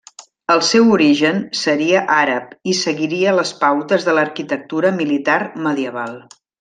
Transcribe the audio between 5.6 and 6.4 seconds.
medieval.